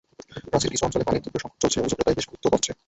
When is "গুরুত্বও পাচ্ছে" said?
2.29-2.71